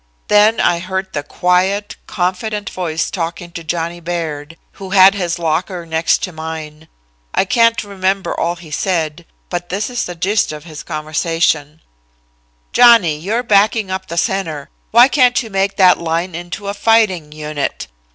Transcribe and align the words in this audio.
Then 0.29 0.59
I 0.59 0.79
heard 0.79 1.13
the 1.13 1.21
quiet, 1.21 1.95
confident 2.07 2.71
voice 2.71 3.11
talking 3.11 3.51
to 3.51 3.63
Johnny 3.63 3.99
Baird, 3.99 4.57
who 4.81 4.89
had 4.89 5.13
his 5.13 5.37
locker 5.37 5.85
next 5.85 6.23
to 6.23 6.31
mine. 6.31 6.87
I 7.35 7.45
can't 7.45 7.83
remember 7.83 8.33
all 8.33 8.55
he 8.55 8.71
said, 8.71 9.27
but 9.51 9.69
this 9.69 9.91
is 9.91 10.05
the 10.05 10.15
gist 10.15 10.51
of 10.51 10.63
his 10.63 10.81
conversation: 10.81 11.81
"'Johnny, 12.73 13.15
you're 13.19 13.43
backing 13.43 13.91
up 13.91 14.07
the 14.07 14.17
center. 14.17 14.71
Why 14.89 15.07
can't 15.07 15.43
you 15.43 15.51
make 15.51 15.77
that 15.77 15.99
line 15.99 16.33
into 16.33 16.67
a 16.67 16.73
fighting 16.73 17.31
unit? 17.31 17.85